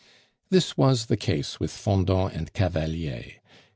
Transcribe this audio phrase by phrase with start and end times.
[0.49, 3.33] This was the case with Fendant and Cavalier.